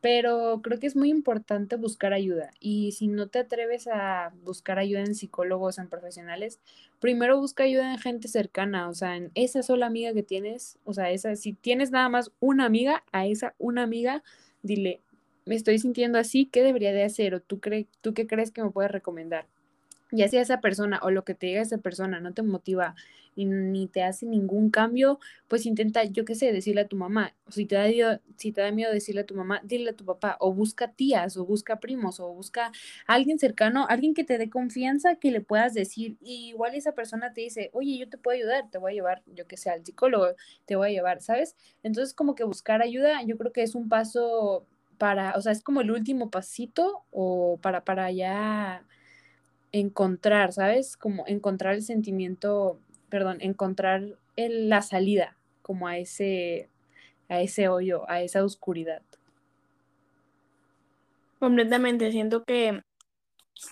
[0.04, 2.52] pero creo que es muy importante buscar ayuda.
[2.60, 6.60] Y si no te atreves a buscar ayuda en psicólogos, en profesionales,
[7.00, 10.94] primero busca ayuda en gente cercana, o sea, en esa sola amiga que tienes, o
[10.94, 14.24] sea, esa, si tienes nada más una amiga, a esa una amiga,
[14.62, 15.00] dile,
[15.46, 17.34] me estoy sintiendo así, ¿qué debería de hacer?
[17.36, 19.46] ¿O tú, crees tú qué crees que me puedes recomendar?
[20.14, 22.96] Ya sea esa persona o lo que te diga esa persona no te motiva
[23.36, 27.34] y ni te hace ningún cambio, pues intenta, yo qué sé, decirle a tu mamá.
[27.50, 30.06] Si te da miedo, si te da miedo decirle a tu mamá, dile a tu
[30.06, 32.72] papá, o busca tías, o busca primos, o busca
[33.08, 36.16] alguien cercano, alguien que te dé confianza que le puedas decir.
[36.22, 39.24] Y igual esa persona te dice, oye, yo te puedo ayudar, te voy a llevar,
[39.26, 40.28] yo que sé, al psicólogo,
[40.66, 41.56] te voy a llevar, ¿sabes?
[41.82, 45.64] Entonces, como que buscar ayuda, yo creo que es un paso para, o sea, es
[45.64, 48.86] como el último pasito o para, para ya
[49.74, 50.96] encontrar, ¿sabes?
[50.96, 54.04] Como encontrar el sentimiento, perdón, encontrar
[54.38, 56.70] la salida como a ese,
[57.28, 59.02] a ese hoyo, a esa oscuridad.
[61.40, 62.82] Completamente, siento que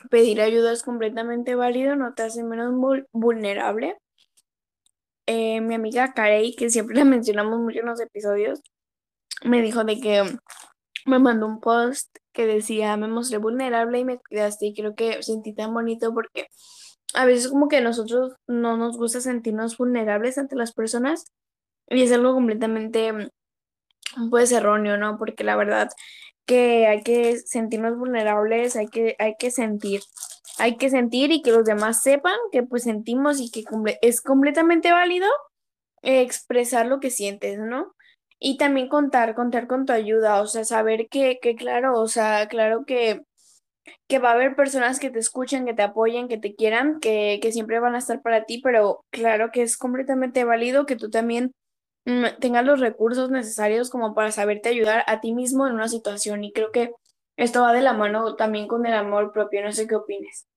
[0.10, 2.74] pedir ayuda es completamente válido, no te hace menos
[3.12, 3.98] vulnerable.
[5.28, 8.62] Eh, mi amiga Carey, que siempre la mencionamos mucho en los episodios,
[9.44, 10.24] me dijo de que
[11.06, 15.22] me mandó un post que decía, me mostré vulnerable y me cuidaste y creo que
[15.24, 16.48] sentí tan bonito porque
[17.14, 21.32] a veces como que nosotros no nos gusta sentirnos vulnerables ante las personas
[21.88, 23.32] y es algo completamente
[24.30, 25.18] pues erróneo, ¿no?
[25.18, 25.90] Porque la verdad
[26.46, 30.02] que hay que sentirnos vulnerables, hay que, hay que sentir,
[30.58, 33.64] hay que sentir y que los demás sepan que pues sentimos y que
[34.02, 35.28] es completamente válido
[36.02, 37.94] expresar lo que sientes, ¿no?
[38.44, 42.48] Y también contar, contar con tu ayuda, o sea, saber que, que claro, o sea,
[42.48, 43.22] claro que,
[44.08, 47.40] que va a haber personas que te escuchen, que te apoyen, que te quieran, que,
[47.42, 51.10] que siempre van a estar para ti, pero claro que es completamente válido que tú
[51.12, 51.54] también
[52.06, 56.44] mm, tengas los recursos necesarios como para saberte ayudar a ti mismo en una situación.
[56.44, 56.92] Y creo que
[57.38, 60.48] esto va de la mano también con el amor propio, no sé qué opines.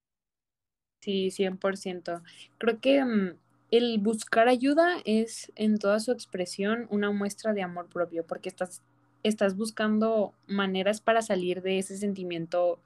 [0.99, 2.23] Sí, 100%.
[2.57, 3.37] Creo que mm,
[3.71, 8.81] el buscar ayuda es en toda su expresión una muestra de amor propio, porque estás,
[9.23, 12.79] estás buscando maneras para salir de ese sentimiento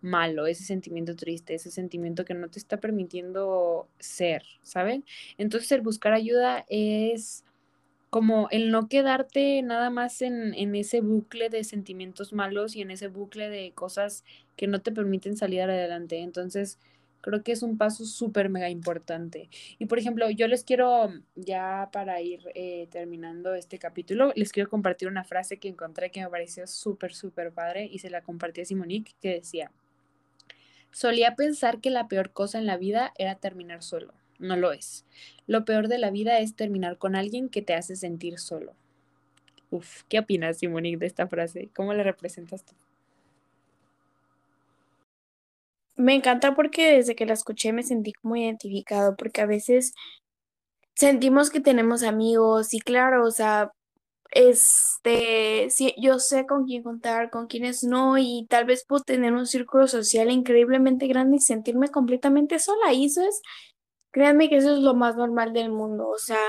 [0.00, 5.04] malo, ese sentimiento triste, ese sentimiento que no te está permitiendo ser, ¿saben?
[5.38, 7.44] Entonces el buscar ayuda es
[8.10, 12.90] como el no quedarte nada más en, en, ese bucle de sentimientos malos y en
[12.90, 14.24] ese bucle de cosas
[14.56, 16.20] que no te permiten salir adelante.
[16.20, 16.78] Entonces,
[17.26, 19.50] Creo que es un paso súper mega importante.
[19.80, 24.70] Y por ejemplo, yo les quiero, ya para ir eh, terminando este capítulo, les quiero
[24.70, 28.60] compartir una frase que encontré que me pareció súper, súper padre y se la compartí
[28.60, 29.72] a Simonique, que decía,
[30.92, 34.14] solía pensar que la peor cosa en la vida era terminar solo.
[34.38, 35.04] No lo es.
[35.48, 38.76] Lo peor de la vida es terminar con alguien que te hace sentir solo.
[39.70, 41.70] Uf, ¿qué opinas, Simonique, de esta frase?
[41.74, 42.76] ¿Cómo la representas tú?
[45.96, 49.94] Me encanta porque desde que la escuché me sentí como identificado, porque a veces
[50.94, 53.70] sentimos que tenemos amigos y claro, o sea,
[54.32, 59.34] este, sí, yo sé con quién contar, con quiénes no, y tal vez puedo tener
[59.34, 62.92] un círculo social increíblemente grande y sentirme completamente sola.
[62.92, 63.42] Y eso es,
[64.12, 66.08] créanme que eso es lo más normal del mundo.
[66.08, 66.40] O sea,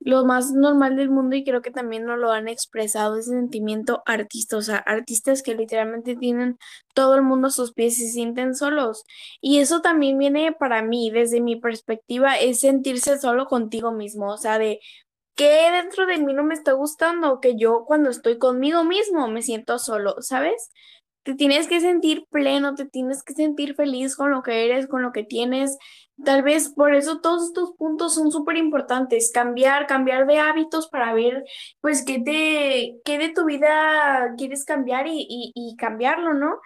[0.00, 4.02] lo más normal del mundo y creo que también nos lo han expresado ese sentimiento
[4.06, 6.58] artistas, o sea, artistas que literalmente tienen
[6.94, 9.04] todo el mundo a sus pies y se sienten solos.
[9.40, 14.38] Y eso también viene para mí, desde mi perspectiva, es sentirse solo contigo mismo, o
[14.38, 14.80] sea, de
[15.34, 19.42] que dentro de mí no me está gustando, que yo cuando estoy conmigo mismo me
[19.42, 20.70] siento solo, ¿sabes?
[21.28, 25.02] Te tienes que sentir pleno, te tienes que sentir feliz con lo que eres, con
[25.02, 25.76] lo que tienes,
[26.24, 31.14] Tal vez por eso todos estos puntos son súper importantes, cambiar, cambiar de hábitos para
[31.14, 31.44] ver,
[31.80, 36.60] pues, qué te, qué de tu vida quieres cambiar y, y, cambiarlo, ¿no?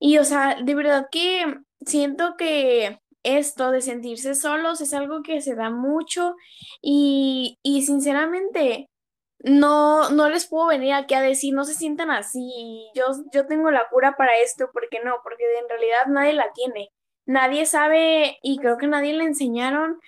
[0.00, 1.44] Y, o sea, de verdad que
[1.86, 6.34] siento que esto de sentirse solos es algo que se da mucho
[6.82, 8.88] y, y sinceramente
[9.46, 13.70] no, no les puedo venir aquí a decir, no se sientan así, yo, yo tengo
[13.70, 16.90] la cura para esto, porque no, porque en realidad nadie la tiene.
[17.26, 19.98] Nadie sabe y creo que nadie le enseñaron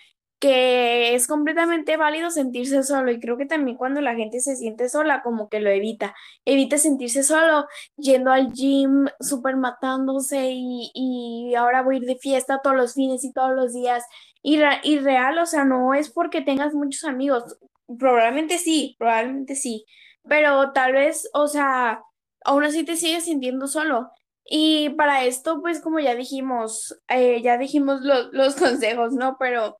[0.41, 4.89] que es completamente válido sentirse solo y creo que también cuando la gente se siente
[4.89, 11.55] sola como que lo evita, evita sentirse solo yendo al gym, súper matándose y, y,
[11.57, 14.05] ahora voy a ir de fiesta todos los fines y todos los días.
[14.43, 17.59] Y, y real, o sea, no es porque tengas muchos amigos,
[17.99, 19.85] probablemente sí, probablemente sí,
[20.29, 22.03] pero tal vez, o sea,
[22.45, 24.11] aún así te sigues sintiendo solo
[24.51, 29.37] y para esto, pues como ya dijimos, eh, ya dijimos los consejos, ¿no?
[29.39, 29.79] Pero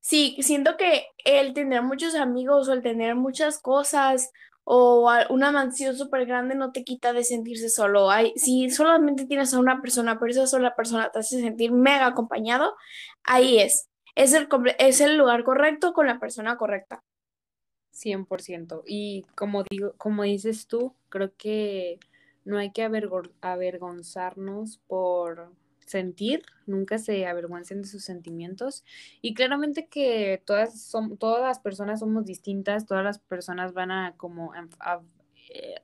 [0.00, 4.30] sí, siento que el tener muchos amigos o el tener muchas cosas
[4.64, 8.10] o una mansión súper grande no te quita de sentirse solo.
[8.10, 12.06] Hay, si solamente tienes a una persona, pero esa sola persona te hace sentir mega
[12.06, 12.74] acompañado,
[13.24, 13.88] ahí es.
[14.16, 17.02] Es el, es el lugar correcto con la persona correcta.
[17.96, 18.82] 100%.
[18.86, 21.98] Y como digo, como dices tú, creo que
[22.44, 22.82] no hay que
[23.40, 25.50] avergonzarnos por
[25.86, 28.84] sentir, nunca se avergüencen de sus sentimientos
[29.22, 34.14] y claramente que todas son todas las personas somos distintas, todas las personas van a
[34.16, 34.52] como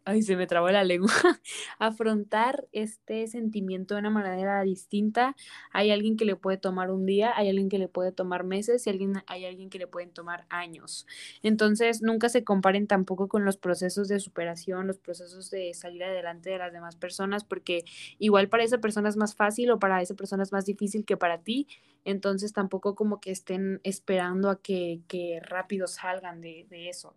[0.05, 1.13] ay, se me trabó la lengua,
[1.79, 5.37] afrontar este sentimiento de una manera distinta.
[5.73, 8.87] Hay alguien que le puede tomar un día, hay alguien que le puede tomar meses
[8.87, 11.07] y alguien, hay alguien que le pueden tomar años.
[11.43, 16.51] Entonces, nunca se comparen tampoco con los procesos de superación, los procesos de salir adelante
[16.51, 17.85] de las demás personas, porque
[18.19, 21.17] igual para esa persona es más fácil o para esa persona es más difícil que
[21.17, 21.69] para ti.
[22.05, 27.17] Entonces, tampoco como que estén esperando a que, que rápido salgan de, de eso.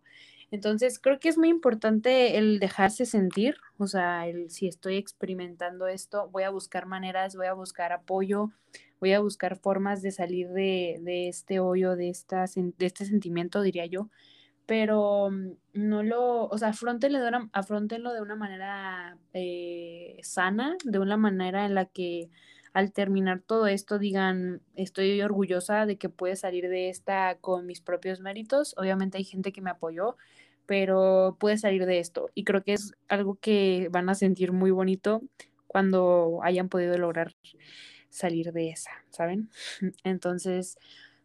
[0.52, 5.88] Entonces, creo que es muy importante el dejarse sentir, o sea, el si estoy experimentando
[5.88, 8.52] esto, voy a buscar maneras, voy a buscar apoyo,
[9.00, 13.86] voy a buscar formas de salir de, este hoyo, de, esta, de este sentimiento, diría
[13.86, 14.10] yo,
[14.66, 17.50] pero mm, no lo, o sea, afrontenlo de una,
[18.14, 22.30] de una manera eh, sana, de una manera en la que
[22.76, 27.80] al terminar todo esto digan, estoy orgullosa de que pude salir de esta con mis
[27.80, 28.76] propios méritos.
[28.78, 30.18] Obviamente hay gente que me apoyó,
[30.66, 34.72] pero pude salir de esto y creo que es algo que van a sentir muy
[34.72, 35.22] bonito
[35.68, 37.34] cuando hayan podido lograr
[38.10, 39.50] salir de esa, ¿saben?
[40.04, 40.78] Entonces,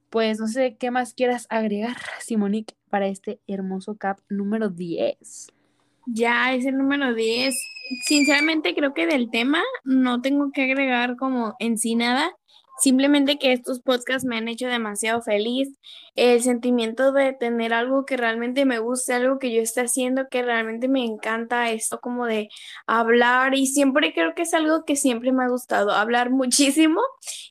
[0.09, 5.49] pues no sé qué más quieras agregar, Simonique, para este hermoso cap número 10.
[6.07, 7.57] Ya, es el número 10
[8.05, 12.33] sinceramente creo que del tema no tengo que agregar como en sí nada.
[12.81, 15.69] Simplemente que estos podcasts me han hecho demasiado feliz.
[16.17, 20.43] El sentimiento de tener algo que realmente me guste, algo que yo esté haciendo, que
[20.43, 22.49] realmente me encanta, esto como de
[22.87, 27.01] hablar y siempre creo que es algo que siempre me ha gustado, hablar muchísimo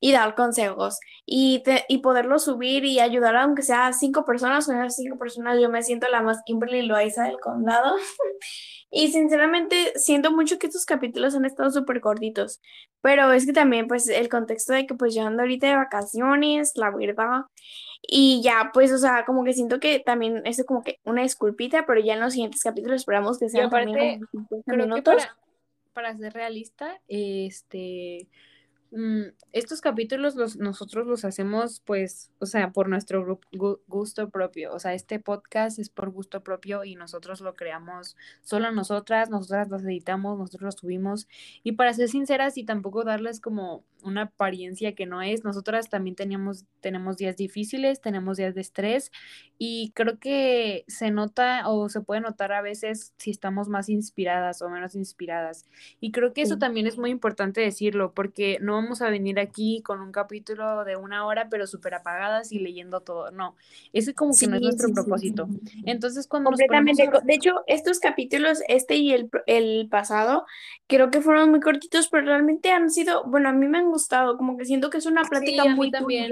[0.01, 4.73] y dar consejos y, y poderlo subir y ayudar aunque sea a cinco personas, o
[4.73, 7.95] esas cinco personas yo me siento la más Kimberly Loaiza del condado.
[8.91, 12.59] Y sinceramente siento mucho que estos capítulos han estado súper cortitos,
[13.01, 16.73] pero es que también pues el contexto de que pues yo ando ahorita de vacaciones,
[16.75, 17.43] la verdad,
[18.01, 21.85] y ya pues o sea, como que siento que también es como que una disculpita,
[21.85, 24.21] pero ya en los siguientes capítulos esperamos que sean también
[25.03, 25.37] para,
[25.93, 28.27] para ser realista, este
[29.51, 33.39] estos capítulos los, nosotros los hacemos pues, o sea, por nuestro
[33.87, 38.71] gusto propio, o sea, este podcast es por gusto propio y nosotros lo creamos solo
[38.71, 41.27] nosotras, nosotras los editamos, nosotros los subimos.
[41.63, 46.15] Y para ser sinceras y tampoco darles como una apariencia que no es, nosotras también
[46.15, 49.11] teníamos, tenemos días difíciles, tenemos días de estrés
[49.57, 54.61] y creo que se nota o se puede notar a veces si estamos más inspiradas
[54.61, 55.65] o menos inspiradas.
[55.99, 59.81] Y creo que eso también es muy importante decirlo porque no vamos a venir aquí
[59.83, 63.31] con un capítulo de una hora, pero súper apagadas y leyendo todo.
[63.31, 63.55] No,
[63.93, 65.47] ese como que no es nuestro propósito.
[65.85, 67.09] Entonces, cuando Completamente.
[67.23, 70.45] De hecho, estos capítulos, este y el, el pasado,
[70.87, 74.37] creo que fueron muy cortitos, pero realmente han sido, bueno, a mí me han gustado,
[74.37, 76.31] como que siento que es una plática muy también.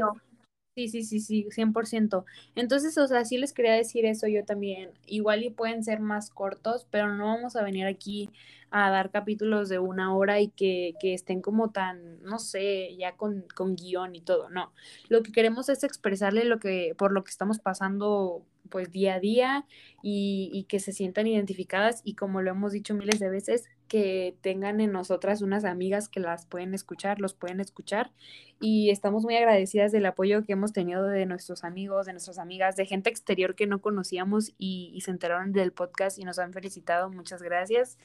[0.77, 2.23] Sí, sí, sí, sí, 100%.
[2.53, 4.91] Entonces, o sea, sí les quería decir eso yo también.
[5.07, 8.29] Igual y pueden ser más cortos, pero no vamos a venir aquí
[8.69, 13.13] a dar capítulos de una hora y que, que estén como tan, no sé, ya
[13.17, 14.51] con, con guion y todo.
[14.51, 14.71] No,
[15.09, 19.19] lo que queremos es expresarle lo que, por lo que estamos pasando pues día a
[19.19, 19.65] día
[20.03, 24.35] y, y que se sientan identificadas y como lo hemos dicho miles de veces, que
[24.41, 28.11] tengan en nosotras unas amigas que las pueden escuchar, los pueden escuchar
[28.59, 32.75] y estamos muy agradecidas del apoyo que hemos tenido de nuestros amigos, de nuestras amigas,
[32.75, 36.53] de gente exterior que no conocíamos y, y se enteraron del podcast y nos han
[36.53, 37.09] felicitado.
[37.11, 37.97] Muchas gracias.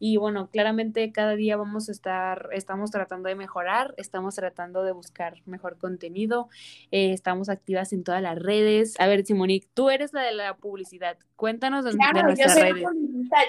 [0.00, 4.92] Y bueno, claramente cada día vamos a estar, estamos tratando de mejorar, estamos tratando de
[4.92, 6.48] buscar mejor contenido,
[6.90, 8.98] eh, estamos activas en todas las redes.
[8.98, 11.18] A ver, Simonique, tú eres la de la publicidad.
[11.36, 12.86] Cuéntanos de, nuestras yo soy redes.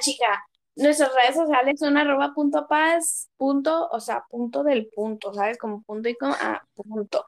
[0.01, 0.45] chica.
[0.75, 5.57] Nuestras redes sociales son arroba punto paz, punto, o sea, punto del punto, ¿sabes?
[5.57, 7.25] Como punto y como, ah, punto.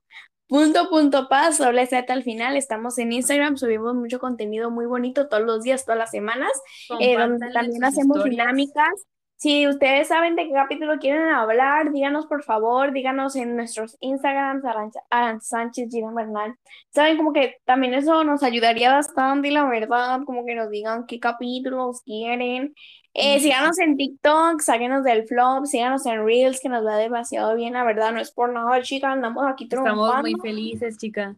[0.47, 2.55] Punto, punto, paz, doble Z al final.
[2.57, 6.51] Estamos en Instagram, subimos mucho contenido muy bonito todos los días, todas las semanas,
[6.99, 9.05] eh, donde también hacemos dinámicas
[9.43, 14.63] si ustedes saben de qué capítulo quieren hablar, díganos por favor, díganos en nuestros Instagrams,
[15.09, 16.55] Aran Sánchez, Gina Bernal.
[16.91, 21.19] Saben como que también eso nos ayudaría bastante, la verdad, como que nos digan qué
[21.19, 22.73] capítulos quieren.
[23.15, 27.73] Eh, síganos en TikTok, sáquenos del flop, síganos en Reels, que nos va demasiado bien,
[27.73, 30.07] la verdad, no es por nada, chica, andamos aquí triunfando.
[30.07, 31.35] Estamos muy felices, chica.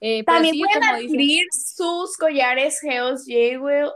[0.00, 3.92] Eh, También pueden adquirir sus collares Geos J-Will.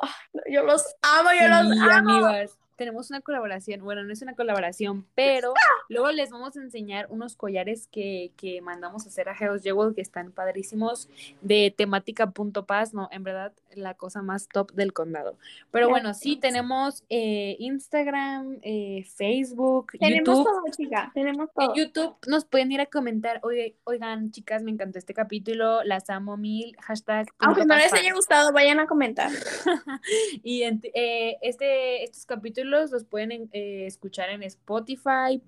[0.48, 2.28] Yo los amo, yo los amo.
[2.76, 5.54] Tenemos una colaboración, bueno, no es una colaboración, pero
[5.88, 9.94] luego les vamos a enseñar unos collares que, que mandamos a hacer a House Jewel
[9.94, 11.08] que están padrísimos
[11.40, 15.36] de temática punto paz, no, en verdad la cosa más top del condado.
[15.70, 20.44] Pero bueno, sí, tenemos eh, Instagram, eh, Facebook, tenemos YouTube.
[20.44, 21.70] todo, chica, tenemos todo.
[21.74, 26.08] En YouTube nos pueden ir a comentar, oye, oigan, chicas, me encantó este capítulo, las
[26.10, 27.26] amo mil, hashtag.
[27.38, 29.30] Aunque no les haya gustado, vayan a comentar.
[30.42, 35.42] y en- eh, este, estos capítulos los pueden eh, escuchar en Spotify,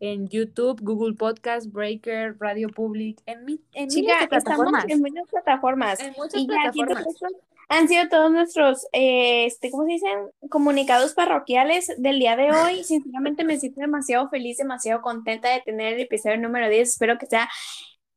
[0.00, 4.84] en YouTube, Google Podcast, Breaker, Radio Public, en, mi- en miles Chica, de estamos plataformas.
[4.88, 6.00] en muchas plataformas.
[6.00, 7.06] En muchas Y ya plataformas.
[7.06, 7.32] estos
[7.70, 10.18] han sido todos nuestros, eh, este, ¿cómo se dicen?
[10.48, 12.82] Comunicados parroquiales del día de hoy.
[12.84, 16.88] Sinceramente me siento demasiado feliz, demasiado contenta de tener el episodio número 10.
[16.88, 17.48] Espero que sea,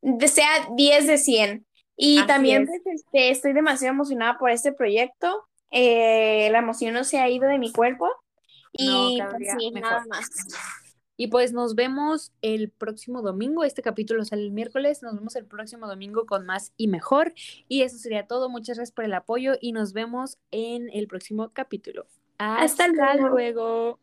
[0.01, 1.65] de- sea 10 de 100.
[1.97, 2.69] Y Así también es.
[2.83, 5.45] pues, este, estoy demasiado emocionada por este proyecto.
[5.69, 8.07] Eh, la emoción no se ha ido de mi cuerpo.
[8.73, 9.91] Y pues sí, mejor.
[9.91, 10.29] nada más.
[11.17, 13.63] Y pues nos vemos el próximo domingo.
[13.63, 15.03] Este capítulo sale el miércoles.
[15.03, 17.33] Nos vemos el próximo domingo con más y mejor.
[17.67, 18.49] Y eso sería todo.
[18.49, 22.07] Muchas gracias por el apoyo y nos vemos en el próximo capítulo.
[22.39, 23.29] Hasta Hasta luego.
[23.29, 23.99] luego.